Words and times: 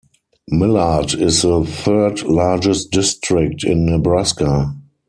Millard 0.49 1.13
is 1.13 1.43
the 1.43 1.63
third 1.63 2.23
largest 2.23 2.89
district 2.89 3.63
in 3.63 3.85
Nebraska. 3.85 4.73